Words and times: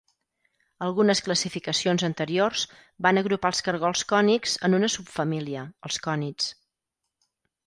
Algunes 0.85 1.19
classificacions 1.25 2.05
anteriors 2.07 2.63
van 3.07 3.21
agrupar 3.23 3.51
els 3.55 3.61
cargols 3.69 4.03
cònics 4.13 4.57
en 4.69 4.79
una 4.79 4.91
subfamília, 4.95 5.67
els 5.91 6.01
cònids. 6.09 6.51